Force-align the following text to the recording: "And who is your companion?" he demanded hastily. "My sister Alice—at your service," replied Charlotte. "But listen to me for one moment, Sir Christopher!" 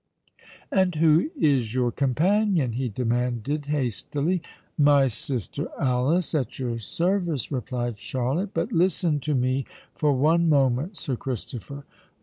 "And 0.71 0.95
who 0.95 1.29
is 1.39 1.75
your 1.75 1.91
companion?" 1.91 2.71
he 2.71 2.89
demanded 2.89 3.67
hastily. 3.67 4.41
"My 4.75 5.05
sister 5.05 5.67
Alice—at 5.79 6.57
your 6.57 6.79
service," 6.79 7.51
replied 7.51 7.99
Charlotte. 7.99 8.49
"But 8.51 8.71
listen 8.71 9.19
to 9.19 9.35
me 9.35 9.67
for 9.93 10.11
one 10.13 10.49
moment, 10.49 10.97
Sir 10.97 11.15
Christopher!" 11.15 11.85